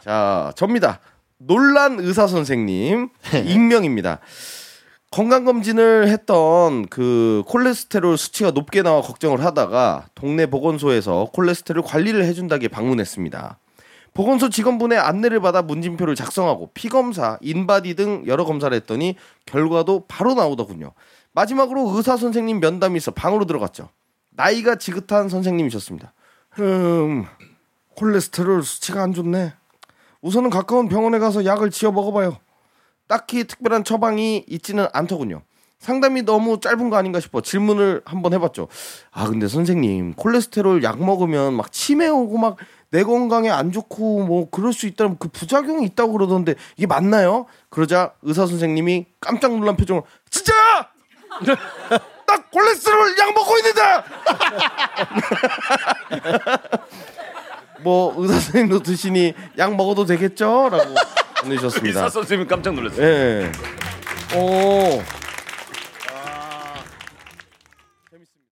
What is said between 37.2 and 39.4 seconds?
싶어 질문을 한번 해봤죠. 아